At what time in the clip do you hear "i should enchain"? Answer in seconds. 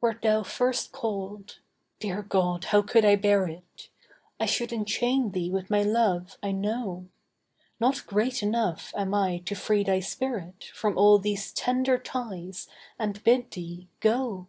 4.38-5.32